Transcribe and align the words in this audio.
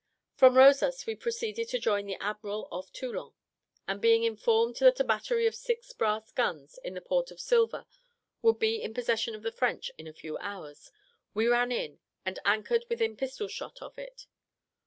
From 0.33 0.57
Rosas 0.57 1.05
we 1.05 1.13
proceeded 1.13 1.67
to 1.69 1.77
join 1.77 2.07
the 2.07 2.15
admiral 2.19 2.67
off 2.71 2.91
Toulon; 2.91 3.33
and 3.87 4.01
being 4.01 4.23
informed 4.23 4.77
that 4.77 4.99
a 4.99 5.03
battery 5.03 5.45
of 5.45 5.53
six 5.53 5.93
brass 5.93 6.31
guns, 6.31 6.79
in 6.83 6.95
the 6.95 7.01
port 7.01 7.29
of 7.29 7.39
Silva, 7.39 7.85
would 8.41 8.57
be 8.57 8.81
in 8.81 8.95
possession 8.95 9.35
of 9.35 9.43
the 9.43 9.51
French 9.51 9.91
in 9.99 10.07
a 10.07 10.11
few 10.13 10.39
hours, 10.39 10.89
we 11.35 11.45
ran 11.45 11.71
in, 11.71 11.99
and 12.25 12.39
anchored 12.45 12.83
within 12.89 13.15
pistol 13.15 13.47
shot 13.47 13.79
of 13.79 13.95
it. 13.99 14.25